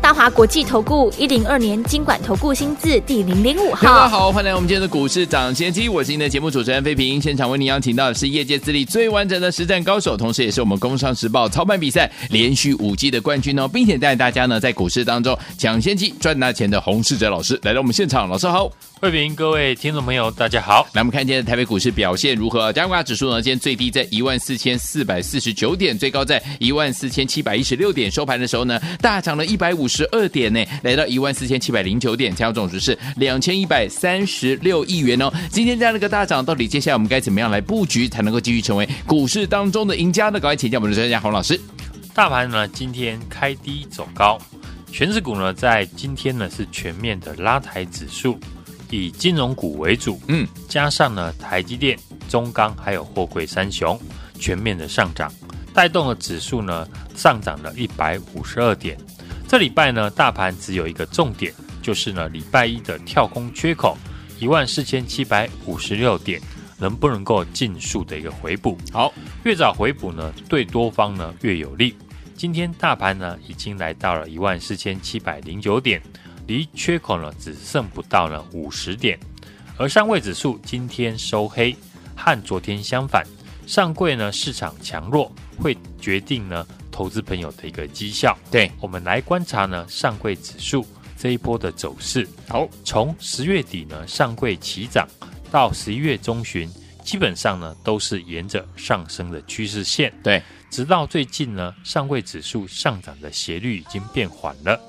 [0.00, 3.86] 大华国际投顾一零二年金管投顾新字第零零五号。
[3.86, 7.20] 大家好，欢迎来我们今天的股市抢先机，我是您的节目主持人费平。
[7.20, 18.70] 现场为您邀请到的是业界资历最完整的实战高手，同时也是我们工商时报操盘比赛连续五季的冠军哦，并且带大家呢在股市当中抢先机赚大钱的洪世哲老师来到我们现场，老师好。
[18.98, 20.86] 慧平，各位听众朋友，大家好。
[20.94, 22.72] 来，我们看今天的台北股市表现如何？
[22.72, 23.42] 加权指数呢？
[23.42, 28.10] 今天最低在一万四千四百四十九点，最高在一万四千七百一十六点。
[28.10, 35.32] 收盘的时候呢，大涨了一百五十二点呢，来到一万四千七百零九点，成交总值是两千一百三十六亿元哦。
[35.50, 40.40] 今天这样的一个大涨，到底接下来我们该怎么样来布局，才能够继续成为股市当中的赢家呢？
[40.40, 41.60] 赶快请教我们的专家洪老师。
[42.14, 44.38] 大盘呢，今天开低走高，
[44.90, 48.38] 全指股呢，在今天呢是全面的拉抬指数。
[48.88, 54.00] 以金融股为主，嗯，加上呢台积电、中钢还有货柜三雄
[54.38, 55.28] 全面的上涨，
[55.74, 58.96] 带动了指数呢上涨了一百五十二点。
[59.48, 63.96] 这礼拜呢大盘只有一个重点，就是呢礼拜一的跳空缺口
[64.40, 66.40] 一万四千七百五十六点
[66.78, 68.76] 能不能够尽数的一个回补。
[68.92, 69.12] 好，
[69.44, 71.96] 越早回补呢对多方呢越有利。
[72.36, 76.02] 今天大盘呢已经来到了一万四千七百零九点。
[76.48, 79.18] 离缺口呢只剩不到了五十点，
[79.76, 81.74] 而上位指数今天收黑，
[82.14, 83.26] 和昨天相反。
[83.66, 86.64] 上柜呢市场强弱会决定呢
[86.96, 88.34] 投资朋友的一个绩效。
[88.50, 90.86] 对，我们来观察呢上柜指数
[91.18, 92.26] 这一波的走势。
[92.48, 95.06] 好，从十月底呢上柜起涨
[95.50, 96.66] 到十一月中旬，
[97.04, 100.10] 基本上呢都是沿着上升的趋势线。
[100.22, 104.80] 对，直到最近呢上柜指数上涨的斜率已经变缓了。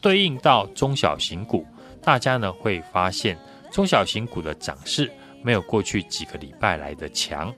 [0.00, 1.66] 对应到中小型股，
[2.00, 3.36] 大家呢会发现
[3.72, 5.10] 中小型股的涨势
[5.42, 7.52] 没有过去几个礼拜来的强，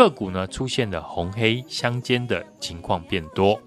[0.00, 3.60] 个股呢出现了红黑相间的情况变多，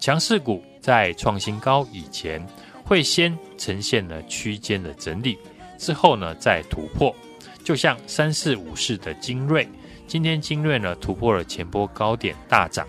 [0.00, 2.44] 强势股在创新高以前
[2.84, 5.38] 会先呈现了区间的整理，
[5.78, 7.14] 之后呢再突破，
[7.62, 9.68] 就像三四五四的精锐，
[10.08, 12.84] 今天精锐呢突破了前波高点大涨，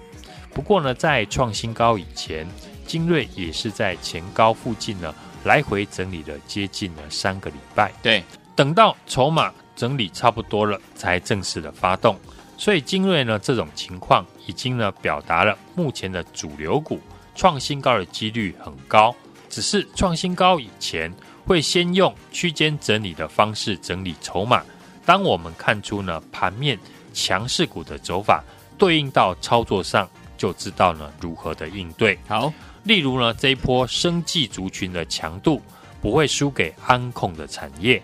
[0.51, 2.47] 不过呢在创新高以前。
[2.87, 5.13] 精锐也是在前高附近呢，
[5.43, 7.91] 来回整理了接近了三个礼拜。
[8.01, 8.23] 对，
[8.55, 12.17] 等到筹码整理差不多了，才正式的发动。
[12.57, 16.99] 所以精锐呢这种情况，已经呢表达了目前的主流股
[17.35, 19.15] 创新高的几率很高。
[19.47, 21.13] 只是创新高以前，
[21.45, 24.63] 会先用区间整理的方式整理筹码。
[25.05, 26.77] 当我们看出呢盘面
[27.13, 28.43] 强势股的走法，
[28.77, 32.17] 对应到操作上，就知道呢如何的应对。
[32.27, 32.51] 好。
[32.83, 35.61] 例如呢，这一波生技族群的强度
[36.01, 38.01] 不会输给安控的产业，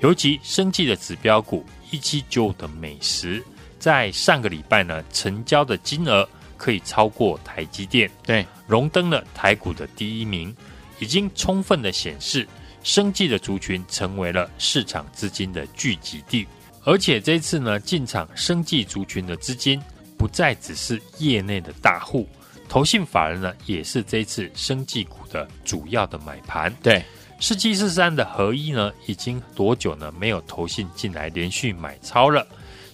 [0.00, 3.42] 尤其生技的指标股一七九的美食，
[3.78, 10.54] 在上个礼拜呢，成交的金额可以超过台积电，对，荣登了台股的第一名，
[10.98, 12.46] 已经充分的显示
[12.82, 16.46] 生技的族群成为了市场资金的聚集地，
[16.84, 19.80] 而且这次呢，进场生技族群的资金
[20.16, 22.26] 不再只是业内的大户。
[22.68, 26.74] 投信法人呢，也是这次生技股的主要的买盘。
[26.82, 27.04] 对，
[27.38, 32.44] 四七四三的合一呢，已经多久呢没有投信进来连续买超了？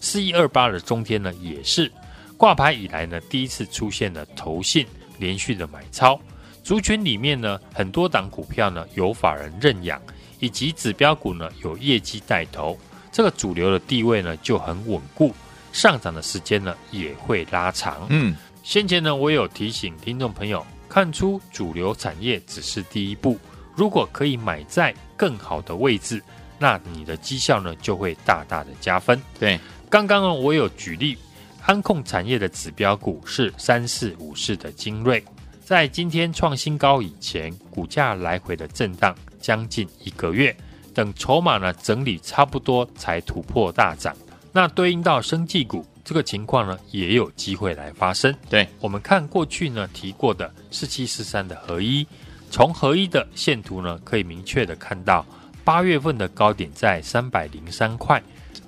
[0.03, 1.91] 四一二八的中天呢，也是
[2.37, 4.85] 挂牌以来呢，第一次出现了投信
[5.19, 6.21] 连续的买超。
[6.65, 10.03] 族群里面呢，很多档股票呢有法人认养，
[10.41, 12.77] 以及指标股呢有业绩带头，
[13.12, 15.33] 这个主流的地位呢就很稳固，
[15.73, 18.07] 上涨的时间呢也会拉长。
[18.11, 18.37] 嗯。
[18.65, 23.39] 先前呢，我有提醒听众朋友，看出主流产业只是第一步，
[23.77, 26.21] 如果可以买在更好的位置，
[26.59, 29.21] 那你的绩效呢就会大大的加分。
[29.39, 29.59] 对，
[29.93, 31.19] 刚刚呢我有举例，
[31.67, 35.23] 安控产业的指标股是三四五四的精锐，
[35.62, 40.56] 在今天创新高以前，股价来回的震荡将近一个月，
[40.94, 44.17] 等筹码呢整理差不多才突破大涨。
[44.50, 45.85] 那对应到生技股。
[46.03, 48.35] 这个情况呢，也有机会来发生。
[48.49, 52.06] 对，我们看过去呢提过的四七四三的合一，
[52.50, 55.25] 从合一的线图呢，可以明确的看到
[55.62, 58.21] 八月份的高点在三百零三块，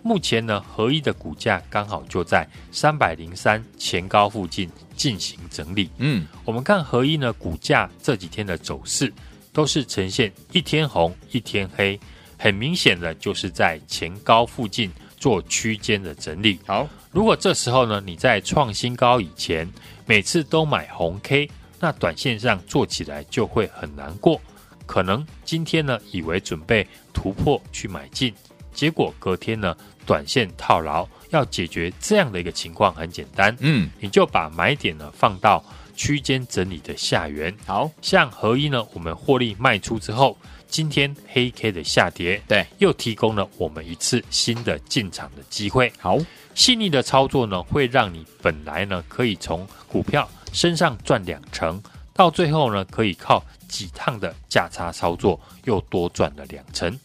[0.05, 5.89] 目前呢合一的股价刚好就在三百零三前高附近进行整理。
[5.97, 9.11] 嗯，我们看合一呢股价这几天的走势，
[9.51, 11.99] 都是呈现一天红一天黑，
[12.39, 16.61] 很明显的就是在前高附近做区间的整理。
[16.67, 16.87] 好。
[17.11, 19.73] 如果这时候呢，你在创新高以前，
[20.05, 21.49] 每次都买红 K，
[21.79, 24.41] 那短线上做起来就会很难过。
[24.85, 28.35] 可能今天呢，以为准备突破去买进，
[28.73, 31.07] 结果隔天呢，短线套牢。
[31.31, 35.65] 要解决这样的一个情况很简单，嗯，你就把买点呢放到
[35.97, 37.53] 区间整理的下缘。
[37.67, 45.93] 好像合一呢，我们获利卖出之后，今天黑 K 的下跌，对，又提供了我们一次新的进场的机会。
[45.99, 46.19] 好。
[46.55, 56.97] 细腻的操作呢，会让你本来呢可以从股票身上赚两成，到最后呢可以靠几趟的价差操作又多赚了两成。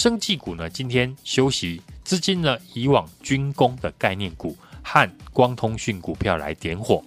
[0.00, 7.04] 生技股呢今天休息，资金呢以往军工的概念股和光通讯股票来点火，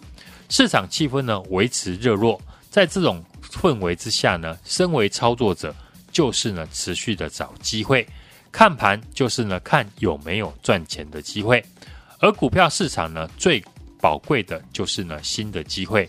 [0.47, 2.39] 市场气氛呢维持热络。
[2.69, 3.19] 在这种
[3.49, 5.75] 氛围之下呢，身为操作者
[6.11, 8.07] 就是呢持续的找机会。
[8.51, 11.65] 看盘就是呢，看有没有赚钱的机会，
[12.19, 13.59] 而股票市场呢，最
[13.99, 16.07] 宝贵的就是呢新的机会。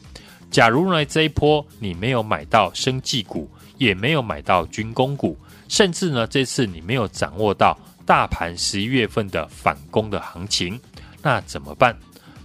[0.51, 5.35] 假如呢这一波你没有买到生技股，也没有买到军工股，
[5.75, 7.77] 甚至呢这次你没有掌握到
[8.07, 10.81] 大盘十一月份的反攻的行情，
[11.21, 11.97] 那怎么办？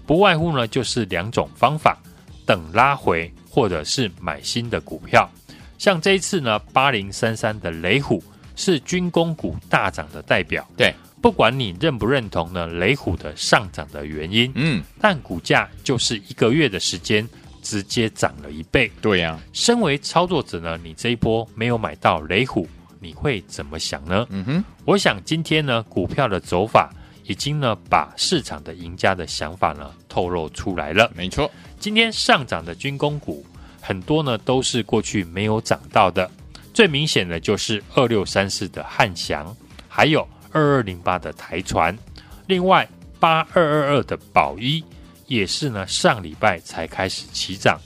[0.08, 1.96] 不外乎呢就是两种方法：
[2.44, 5.30] 等拉回，或者是买新的股票。
[5.78, 8.24] 像这一次呢八零三三的雷虎。
[8.62, 17.26] 是军工股大涨的代表，对，不管你认不认同呢，雷虎的上涨的原因，嗯，但股价就是一个月的时间，
[17.62, 19.40] 直接涨了一倍，对呀、啊。
[19.54, 22.68] 身为操作者呢，你这一波没有买到雷虎，
[23.00, 24.28] 你会怎么想呢？
[24.30, 26.92] 嗯哼，我想今天呢，股票的走法
[27.26, 31.10] 已经呢，把市场的赢家的想法呢透露出来了。
[31.16, 31.50] 没错，
[31.80, 33.46] 今天上涨的军工股
[33.82, 36.30] 很多呢，都是过去没有涨到的。
[36.74, 39.56] 最明显的就是二六三四的汉翔，
[39.88, 41.98] 还有二二零八的台船，
[42.48, 42.88] 另外
[43.20, 44.84] 八二二二的宝一
[45.28, 47.80] 也是呢，上礼拜才开始起涨，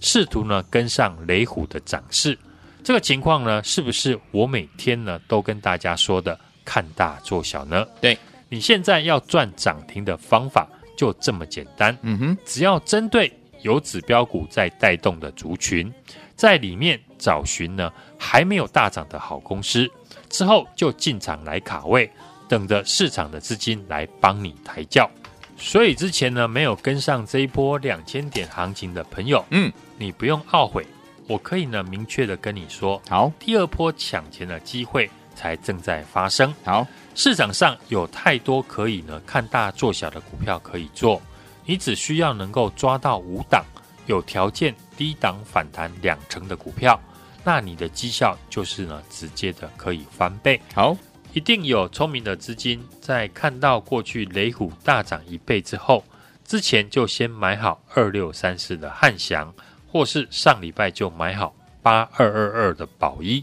[0.00, 2.38] 试图呢跟上雷虎的涨势。
[2.86, 7.84] 这个情况呢，是不是我每天呢都跟大家说的看大做小呢？
[8.00, 8.16] 对，
[8.48, 11.98] 你现在要赚涨停的方法就这么简单。
[12.02, 15.92] 嗯哼，只要针对有指标股在带动的族群，
[16.36, 17.92] 在里面找寻呢。
[18.16, 19.90] 还没有大涨的好公司，
[20.30, 22.08] 之后就进场来卡位，
[22.48, 25.10] 等着市场的资金来帮你抬轿。
[25.56, 30.86] 所以之前呢，没有跟上这一波两千点行情的朋友，嗯，你不用懊悔，
[31.26, 36.54] 我可以呢明确的跟你说，好，第二波抢钱的机会才正在发生。
[36.64, 41.20] 好，市场上有太多可以呢看大做小的股票可以做，
[41.64, 43.64] 你只需要能够抓到五档
[44.06, 47.00] 有条件低档反弹两成的股票。
[47.44, 50.60] 那你的绩效就是呢，直接的可以翻倍。
[50.74, 50.96] 好，
[51.32, 56.04] 一定有聪明的资金在看到过去雷虎大涨一倍之后，
[56.44, 59.52] 之前就先买好二六三四的汉翔，
[59.96, 63.42] 或是上礼拜就买好八二二二的宝一，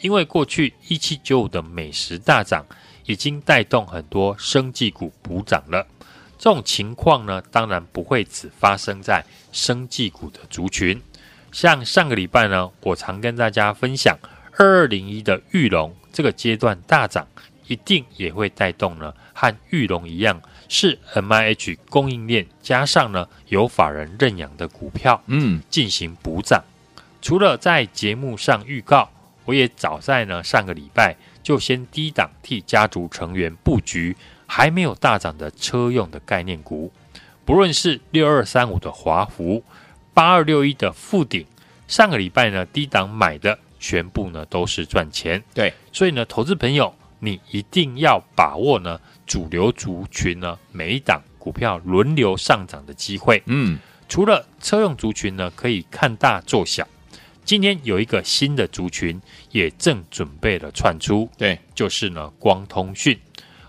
[0.00, 2.66] 因为过去一七九五的美食大涨，
[3.06, 5.86] 已经带动很多生技股补涨了。
[6.36, 11.00] 这种情况呢，当然不会只发生在生技股的族群。
[11.52, 14.18] 像上个礼拜呢，我常跟大家分享
[14.58, 17.24] 二二零一的玉龙这个阶段大涨，
[17.68, 20.42] 一定也会带动呢，和玉龙一样
[20.74, 26.64] 是 MIH 供应链加上呢有法人认养的股票，嗯，进行补涨。
[27.20, 29.10] 除了在节目上预告，
[29.44, 36.90] 我也早在呢上个礼拜就先低档替家族成员布局还没有大涨的车用的概念股，
[37.44, 39.62] 不论是六二三五的华孚。
[40.14, 41.46] 八二六一的富鼎，
[41.86, 56.86] 上个礼拜呢低档买的全部呢都是赚钱，对，所以呢投资朋友你一定要把握呢主流族群呢每一档股票轮流上涨的机会，嗯，除了车用族群呢可以看大做小，
[57.44, 63.18] 今天有一个新的族群也正准备了窜出，对，就是呢光通讯，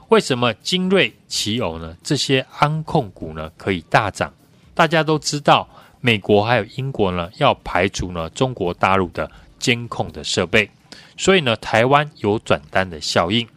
[0.10, 4.34] 为什么精锐、奇偶呢这些安控股呢可以大涨？
[4.74, 5.68] 大家都知道。
[6.06, 10.70] 美国还有英国呢，要排除呢中国大陆的监控的设备，
[11.16, 13.48] 所以呢，台湾有转单的效应。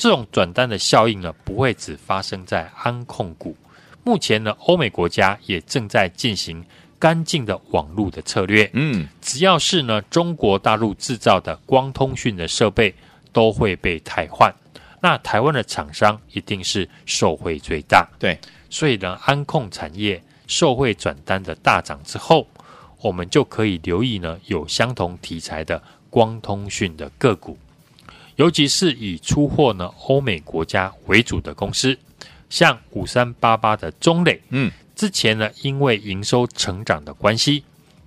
[0.00, 3.54] 这种转单的效应呢，不会只发生在安控股。
[4.02, 6.64] 目前呢，欧美国家也正在进行
[6.98, 8.70] 干净的网络的策略。
[8.72, 12.94] 嗯，只要是呢中国大陆制造的光通讯的设备，
[13.30, 14.50] 都会被汰换。
[15.02, 18.08] 那台湾的厂商一定是受惠最大。
[18.18, 18.38] 对，
[18.70, 20.22] 所以呢，安控产业。
[20.46, 22.48] 受惠转单的大涨之后，
[23.02, 27.56] 我们就可以留意呢有相同题材的光通讯的个股，
[28.40, 31.98] 尤其是以出货呢欧美国家为主的公司，
[32.48, 37.62] 像五三八八的中磊，嗯，之前呢因为营收成长的关系，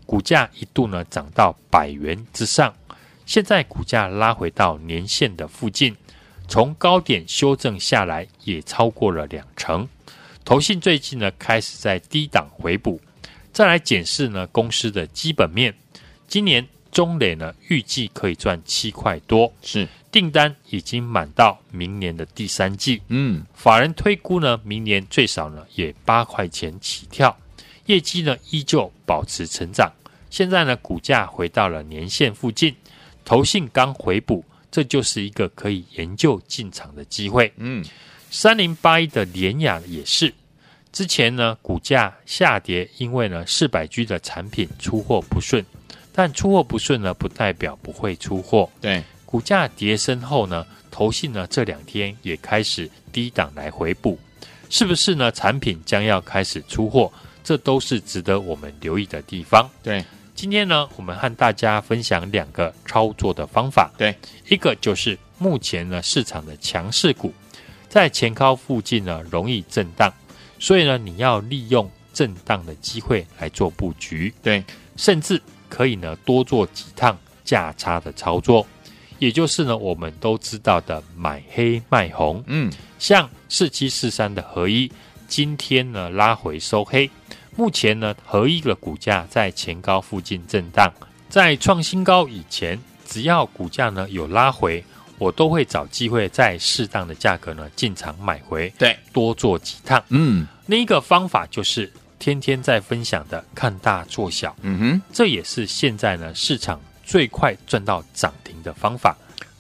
[0.08, 2.74] 股价一度呢涨到百元之上，
[3.28, 5.96] 现在股价拉回到年线的附近，
[6.48, 9.88] 从高点修正下来也超过了两成。
[10.44, 13.00] 投信最近呢开始在低档回补，
[13.52, 15.76] 再来检视呢公司的基本面，
[16.28, 27.36] 今年中磊呢预计可以赚七块多，是订单已经满到明年的第三季，嗯，法人推估呢明年最少呢也八块钱起跳，
[27.88, 29.92] 业绩呢依旧保持成长，
[30.30, 32.76] 现在呢股价回到了年线附近，
[33.26, 37.84] 投信刚回补，这就是一个可以研究进场的机会，嗯。
[38.30, 40.34] 三零八一的联雅也是，
[40.92, 45.64] 之前呢股价下跌，因为呢四百 G 的产品出货不顺，
[46.12, 48.68] 但出货不顺呢不代表不会出货。
[48.82, 49.04] 对，
[49.34, 54.16] 股价跌升后呢，投信呢这两天也开始低档来回补，
[54.70, 55.32] 是不是呢？
[55.32, 57.12] 产品将要开始出货，
[57.44, 59.68] 这都是值得我们留意的地方。
[59.82, 63.92] 对，今天呢，我们和大家分享两个操作的方法。
[63.98, 64.16] 对，
[64.50, 67.34] 一个就是目前呢市场的强势股。
[67.90, 70.14] 在前高附近呢，容易震荡，
[70.60, 74.64] 所以呢，你要利用震荡的机会来做布局，对，
[74.96, 78.64] 甚至可以呢多做几趟价差的操作，
[79.24, 84.92] 也就是呢我们都知道的买黑卖红，嗯，像四七四三的合一，
[85.30, 87.10] 今天呢拉回收黑，
[87.56, 90.92] 目前呢合一的股价在前高附近震荡，
[91.30, 92.78] 在创新高以前，
[93.08, 94.84] 只要股价呢有拉回。
[95.20, 100.04] 我都会找机会在适当的价格呢进场买回，对，多做几趟。
[100.10, 101.90] 嗯，另一个方法就是
[102.20, 109.16] 天天在分享的看大做小，嗯哼，这也是现在呢市场最快赚到涨停的方法。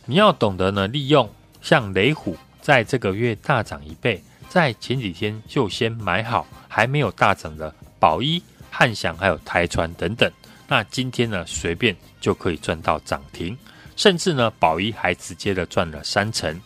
[0.05, 1.29] 你要懂得呢利用
[1.61, 10.31] 像雷虎在这个月大涨一倍，在前几天就先买好还没有大涨的宝一、汉翔还有台船等等，
[10.67, 13.57] 那今天呢随便就可以赚到涨停。
[13.95, 16.59] 甚至呢，宝一还直接的赚了三成，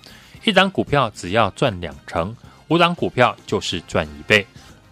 [0.46, 2.34] 一档股票只要赚两成，
[2.70, 4.48] 五档股票就是赚一倍。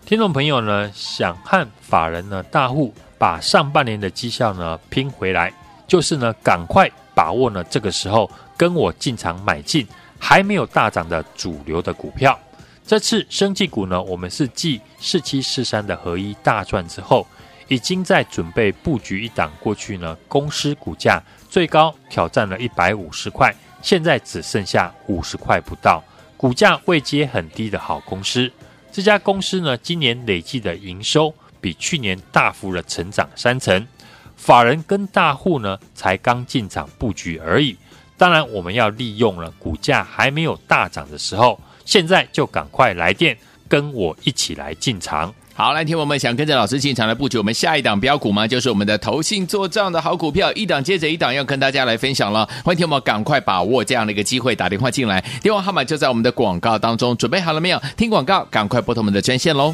[0.06, 5.54] 听众朋友呢，想和法人呢大户把上半年的绩效呢拼回来，
[5.88, 9.88] 就是呢赶快把握呢这个时候跟我进场买进
[10.20, 12.38] 还没有大涨的主流的股票。
[12.86, 17.26] 这次生技股呢，我们是继四七四三的合一大赚之后，
[17.68, 21.22] 已经在准备布局一档过去呢公司股价。
[21.48, 26.04] 最高挑战了一百五十块，现在只剩下五十块不到，
[26.36, 28.52] 股价位阶很低的好公司。
[28.92, 33.88] 这家公司呢，今年累计的营收比去年大幅的成长三成。
[34.36, 37.76] 法人跟大户呢，才刚进场布局而已。
[38.18, 43.38] 当然，我们要利用了股价还没有大涨的时候，现在就赶快来电，
[43.68, 45.34] 跟我一起来进场。
[45.54, 48.46] 好，来听我们想跟着老师进场来布局我们下一档标股吗？
[48.46, 52.46] 就是我们的投信做账的好股票，一档接着一档要跟大家来分享了。
[52.64, 57.16] 欢迎听我们赶快把握这样的一个机会，打电话进来，电话号码就在我们的广告当中。
[57.18, 57.82] 准备好了没有？
[57.96, 59.74] 听广告，赶快拨通我们的专线喽！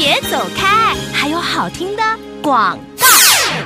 [0.00, 2.02] 别走开，还有好听的
[2.42, 3.19] 广告。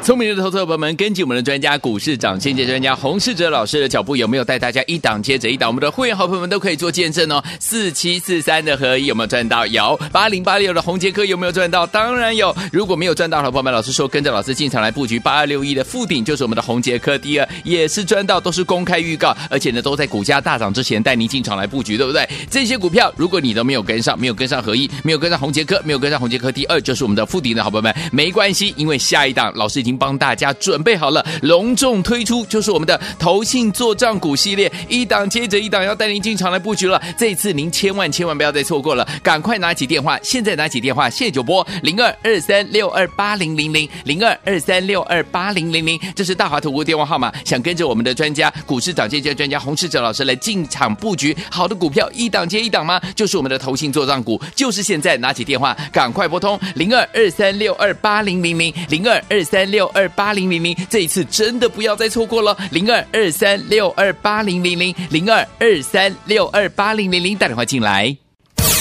[0.04, 5.70] 聪明的投资者朋友们，根据我们的专家股市涨先机专家洪世哲老师的脚步，有没有带大家一档接着一档？
[5.70, 7.42] 我们的会员好朋友们都可以做见证哦。
[7.58, 9.66] 四七四三的合一有没有赚到？
[9.66, 9.98] 有。
[10.12, 11.86] 八零八六的宏捷科有没有赚到？
[11.86, 12.54] 当然有。
[12.70, 22.28] 如果没有赚到的朋友们，老师说跟着老师进场来布局八二六一的富鼎，就是我们的红杰科第二，也是赚到，都是公开预告，而且呢都在股价大涨之前带您进场来布局，对不对？
[22.50, 37.00] 这些股票如果你都没有跟上，没有跟上合一，没有跟上宏捷科，没有跟上宏捷科第二，就是我们的富鼎的好朋友们，没关系，因为下一档老师已经帮大家准备好了，隆重推出就是我们的投信做账股系列，一档接着一档要带您进场来布局了。
[37.16, 47.32] 这次您千万千万不要再错过了，赶快拿起电话，现在拿起电话，谢九波零二二三六二八零零零零二二三六二八零零零，这是大华投顾电话号码。
[47.44, 53.00] 想跟着我们的专家股市涨跌价专家洪世哲老师来进场布局好的股票，一档接一档吗？
[53.14, 68.16] 就是我们的投信做账股，就是现在拿起电话，赶快拨通零二二三六二八零零零零二二三六二八零零零，这一次真的不要再错过了，零二二三六二八零零零零二二三六二八零零零，打电话进来。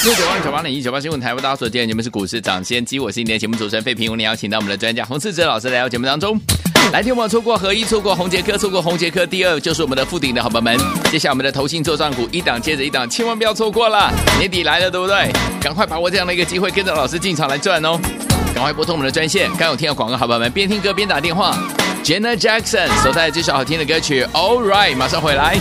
[0.05, 6.37] 六九万九八零一九八新闻台，为大家所见，你们是股市涨先机，我是今天节目主持人费平，我们邀请到我们的专家洪世哲老师来到节目当中。
[6.91, 10.77] 来听我们错过合一，错过红杰科，错过红杰科第二，就是我们的富鼎的好朋友们。
[11.09, 15.31] 接下来我们的投信做账股，一档接着一档，千万不要错过了，年底来了，对不对？
[15.61, 17.97] 赶快把握这样的一个机会，跟着老师进场来赚哦。
[18.53, 19.49] 赶快拨通我们的专线。
[19.57, 21.57] 刚有听到广告，好朋友们边听歌边打电话。
[22.03, 25.57] Jenna Jackson 所带来这首好听的歌曲，All Right，马上回来。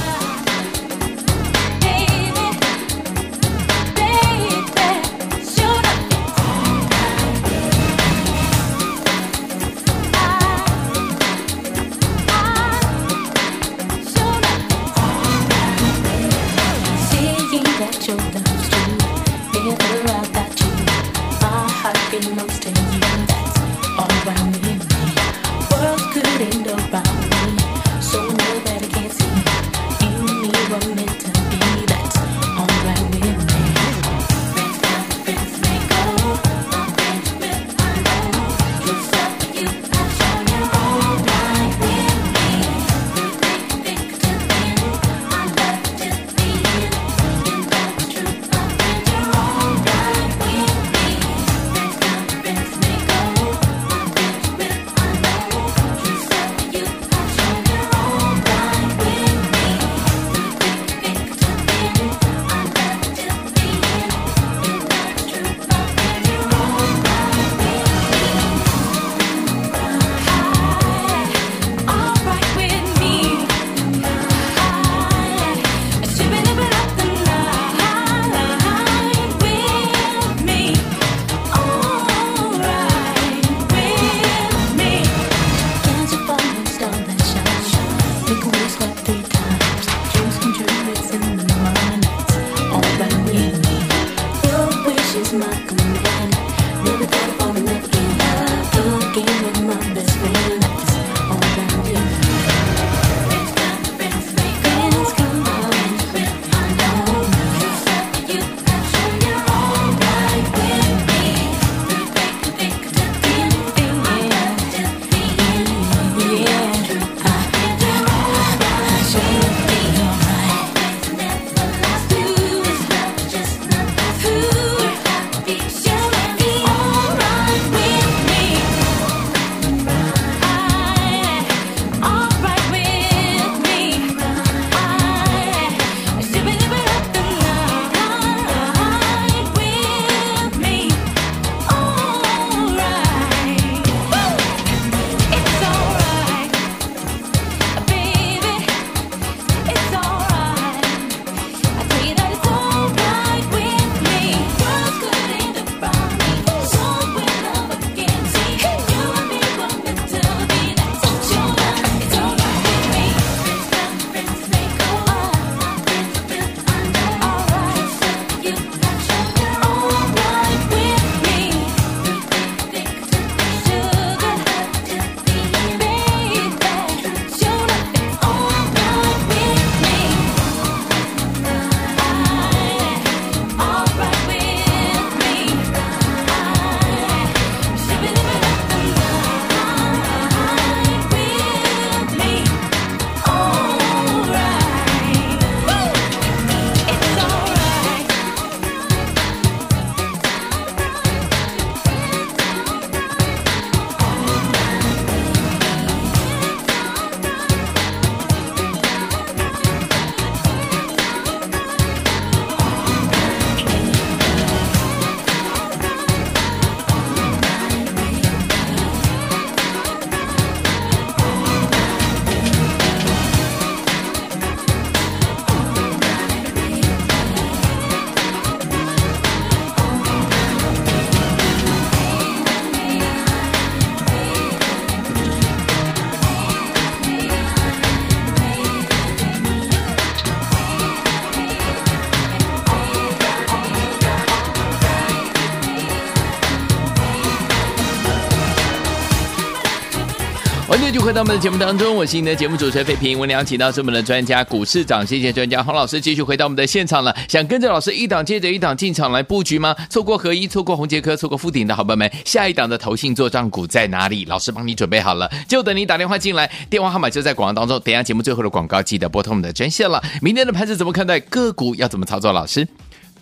[251.02, 253.18] 回到我们的节目当中，我是你的节目主持人费平。
[253.18, 257.12] 我们邀请到是我们的专家股市长，谢谢专家洪老师，继续回到我们的现场了。
[257.28, 259.74] 想跟着老师一档接着一档进场来布局吗？
[259.90, 264.24] 错过合一，错过红杰科，错过富鼎的好朋友们，下一档的投信做账股在哪里？
[264.26, 267.80] 老师帮你准备好了，就等你打电话进来，电话号码就在广告当中。
[267.80, 270.00] 等一下节目最后的广告，记得拨通我们的专线了。
[270.20, 271.18] 明天的盘子怎么看待？
[271.18, 272.32] 个股要怎么操作？
[272.32, 272.64] 老师，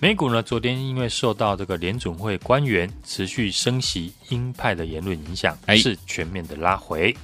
[0.01, 0.43] 美股呢？
[0.43, 7.17] 昨天因为受到这个联总会官员持续升息鹰派的言论影响，是全面的拉回。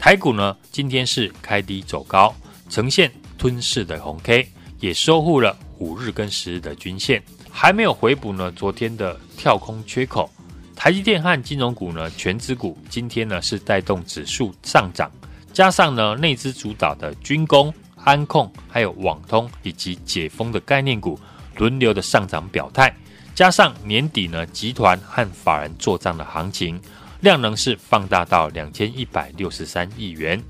[0.00, 2.34] 台股呢，今天是开低走高，
[2.70, 8.50] 呈现吞噬的红 K，也收复了五日跟十日的均线，还没有回补呢。
[8.52, 10.30] 昨天的跳空缺口，
[10.74, 15.10] 台积电和金融股呢，权值股今天呢是带动指数上涨，
[15.52, 21.20] 加上呢内资主导的军工、安控，还有网通以及解封的概念股
[21.58, 22.90] 轮流的上涨表态，
[23.34, 26.80] 加上年底呢集团和法人做账的行情，
[27.20, 30.42] 量能是放大到两千一百六十三亿元。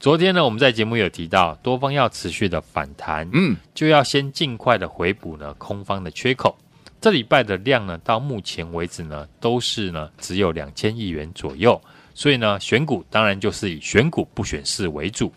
[0.00, 6.56] 昨天呢我们在节目有提到，多方要持续的反弹，嗯，就要先尽快的回补呢空方的缺口。
[7.00, 11.80] 这礼拜的量呢，到目前为止呢，都是呢只有两千亿元左右，
[12.14, 15.32] 所以呢，选股当然就是以选股不选市为主。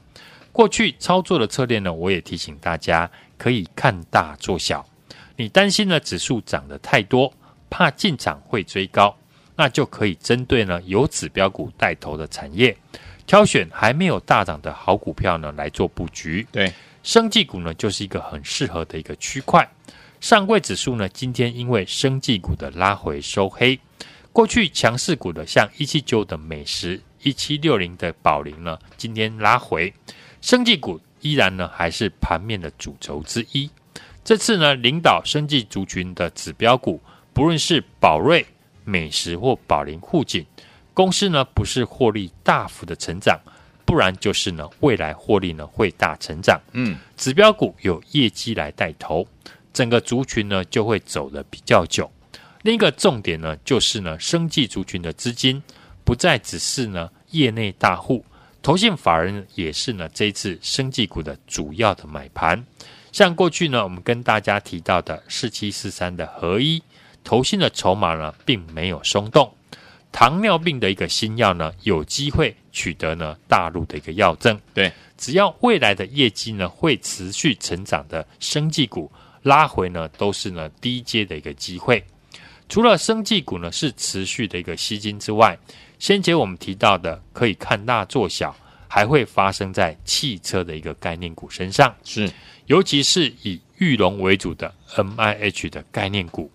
[0.52, 4.86] 过去操作的策略呢，我也提醒大家可以看大做小。
[5.36, 7.32] 你担心呢指数涨得太多，
[7.70, 9.16] 怕进场会追高，
[9.56, 12.76] 那就可以针对呢有指标股带头的产业，
[13.26, 16.46] 挑选还没有大涨的好股票呢来做布局。
[16.52, 16.72] 对，
[17.04, 19.68] 生技股呢就是一个很适合的一个区块。
[20.22, 23.80] 上柜指数呢，今天因为生技股的拉回收黑，
[24.32, 29.94] 过去强势股的像一七九的美食、一七六零的宝林呢，今天拉回，
[30.42, 33.70] 生技股依然呢还是盘面的主轴之一。
[34.24, 37.00] 这次呢，领导生技族群的指标股，
[37.34, 38.44] 不论是宝瑞、
[38.86, 40.46] 美食或保龄护颈，
[40.94, 43.38] 公司呢不是获利大幅的成长，
[43.84, 46.62] 不然就是呢未来获利呢会大成长。
[46.72, 49.28] 嗯，指标股有业绩来带头。
[49.74, 52.10] 整个族群呢就会走得比较久。
[52.62, 55.62] 另一个重点呢就是呢，生技族群的资金
[56.06, 58.24] 不再只是呢业内大户，
[58.62, 62.66] 投信法人也是呢这一次生技股的主要的买盘。
[63.12, 66.82] 像过去呢我们跟大家提到的四七四三的合一，
[67.26, 69.54] 投信的筹码呢并没有松动。
[70.14, 74.58] 糖尿病的一个新药呢有机会取得呢大陆的一个药证。
[74.74, 79.12] 对，只要未来的业绩呢会持续成长的生技股。
[79.44, 82.04] 拉回呢，都是呢低阶的一个机会。
[82.68, 85.56] 除了生技股呢是持续的一个吸金之外，
[86.00, 88.56] 先前我们提到的可以看大做小，
[88.88, 91.96] 还会发生在汽车的一个概念股身上。
[92.04, 92.28] 是，
[92.66, 96.50] 尤其是以裕隆为主的 MIH 的概念股，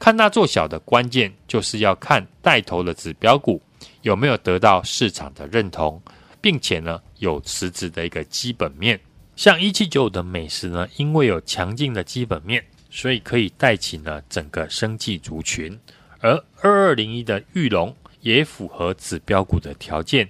[0.00, 3.60] 看大做小的关键就是要看带头的指标股
[4.00, 6.02] 有没有得到市场的认同，
[6.40, 8.98] 并且呢有实质的一个基本面。
[9.36, 15.78] 像一七九五的美食呢，因为有强劲的基本面，所以可以带起呢整个生计族群。
[16.20, 16.32] 而
[16.62, 20.26] 二二零一的玉龙也符合指标股的条件。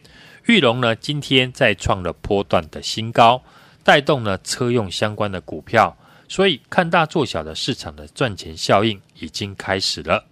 [0.47, 3.41] 玉龙呢今天再创了波段的新高，
[3.85, 5.97] 带动了车用相关的股票，
[6.31, 10.25] 所以看大做小的市场的赚钱效应已经开始了。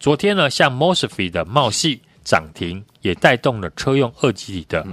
[0.00, 4.84] 昨天呢，像 Mosfet 的茂系涨停，也带动了车用二级体的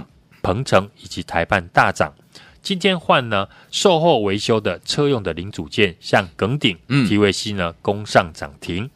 [0.42, 2.12] 鹏程以及台半大涨。
[2.60, 8.90] 今天换呢，售后维修的车用的零组件，像耿鼎、TVC 呢，攻上涨停。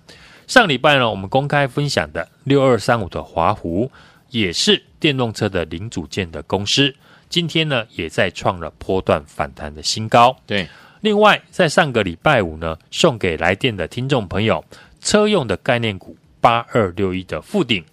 [0.46, 3.90] 上礼拜呢，我们公开分享的六二三五的华湖，
[4.29, 6.94] 也是电动车的零组件的公司。
[7.31, 10.37] 今天呢，也在创了波段反弹的新高。
[10.46, 10.68] 对，
[11.05, 14.64] 另外在上个礼拜五呢，送给来电的听众朋友，
[15.03, 17.85] 车用的概念股八二六一的富鼎，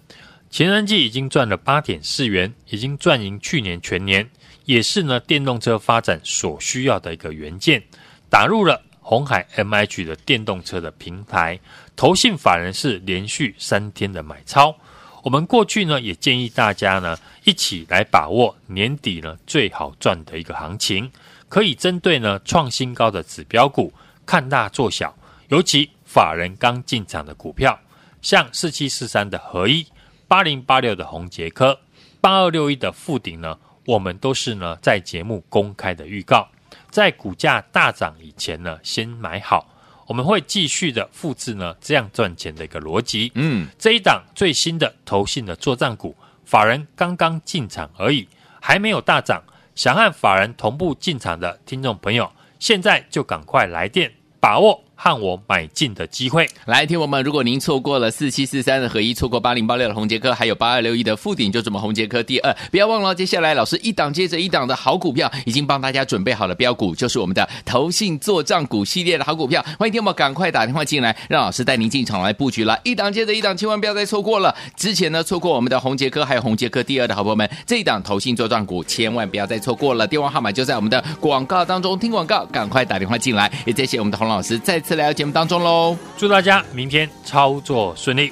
[0.50, 4.26] 前三季已经赚了八点四元，已经赚赢去年全年。
[4.64, 7.84] 也是呢，电动车发展所需要的一个元件，
[8.30, 11.60] 打入了鸿海 MH 的电动车的平台。
[11.98, 14.74] 投信法人是连续三天的买超。
[15.22, 21.12] 我们过去呢，也建议大家呢，一起来把握年底呢最好赚的一个行情，
[21.52, 23.94] 可以针对呢创新高的指标股，
[24.26, 25.14] 看大做小，
[25.50, 27.78] 尤其法人刚进场的股票，
[28.22, 29.86] 像四七四三的合一、
[30.30, 31.78] 八零八六的宏杰科、
[32.22, 33.58] 八二六一的富鼎呢。
[33.86, 36.48] 我们都是呢，在节目公开的预告，
[36.90, 39.68] 在股价大涨以前呢，先买好。
[40.08, 43.30] 我们会继续的复制呢，这样赚钱的一个逻辑。
[43.36, 48.26] 嗯，这一档最新的投信的作战股，法人刚刚进场而已，
[48.62, 49.44] 还没有大涨。
[49.82, 54.84] 想和法人同步进场的听众朋友，现在就赶快来电，把握。
[55.04, 57.24] 和我买进的机会，来听我们。
[57.24, 62.56] 如果您错过了四七四三的合一，错过八零八六的宏杰科，还有八二六一的富鼎，就这么宏杰科第二。
[62.70, 69.66] 不要忘了，接下来老师一档接着一档的好股票，已经帮大家准备好了标股，就是我们的投信做账股系列的好股票。
[69.80, 72.80] 欢迎听我们赶快打电话进来，让老师带您进场来布局了。
[72.84, 74.56] 一档接着一档，千万不要再错过了。
[74.78, 80.06] 之前呢，错过我们的宏杰科还有宏杰科第二的好朋友们，这一档投信做账股，千万不要再错过了。
[80.06, 83.52] 电话号码就在我们的广告当中，听广告赶快打电话进来。
[83.66, 85.98] 也谢谢我们的洪老师再次来到节目当中喽。
[86.18, 88.32] 祝大家明天操作顺利！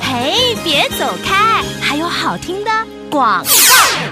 [0.00, 2.70] 嘿，别走开，还有好听的
[3.14, 3.46] 广。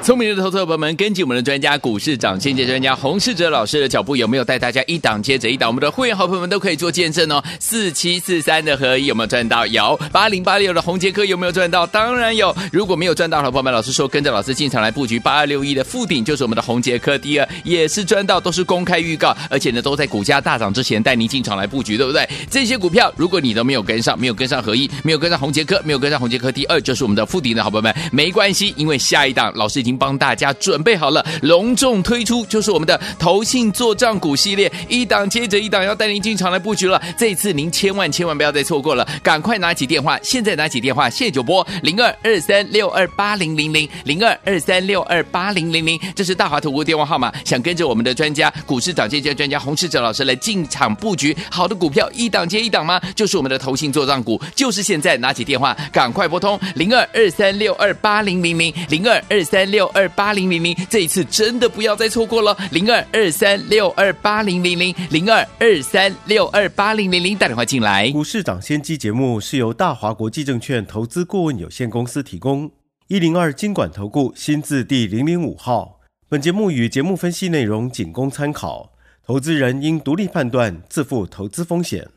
[0.00, 5.68] 聪明的投资者朋友们，根据我们的专家股市长先机专家洪世哲老师的脚步，有没有带大家一档接着一档？
[5.68, 7.42] 我们的会员好朋友们都可以做见证哦。
[7.58, 9.66] 四七四三的合一有没有赚到？
[9.66, 9.98] 有。
[10.12, 11.84] 八零八六的宏捷科有没有赚到？
[11.84, 12.54] 当然有。
[12.70, 22.28] 如果没有赚到的朋友们，老师说跟着老师进场来布局八二六一的富鼎，就是我们的宏捷科第二，也是赚到，都是公开预告，而且呢都在股价大涨之前带您进场来布局，对不对？
[22.48, 37.00] 这些股票如果你都没有跟上，没有跟上合一，没有跟上宏捷科，没有跟上宏捷科第二，就是我们的富鼎的好朋友们，没关系，因为下一档老师已经帮大家准备好了，隆重推出就是我们的投信做账股系列，一档接着一档要带您进场来布局了。
[37.16, 47.32] 这一次您千万千万不要再错过了，赶快拿起电话，现在拿起电话，谢九波零二二三六二八零零零零二二三六二八零零零，这是大华投顾电话号码。
[47.44, 53.00] 想跟着我们的专家股市涨跌价专家洪世哲老师来进场布局好的股票，一档接一档吗？
[53.14, 68.10] 就是我们的投信做账股，就是现在拿起电话，赶快拨通零二二三六二八零零零零二二三六二八零零零，这一次真的不要再错过了，零二二三六二八零零零零二二三六二八零零零，打电话进来。
[68.10, 72.70] 股市涨先机节目是由大华国际证券投资顾问有限公司提供，
[73.08, 76.00] 一零二经管投顾新字第零零五号。
[76.28, 78.92] 本节目与节目分析内容仅供参考，
[79.26, 82.08] 投资人应独立判断，自负投资风险。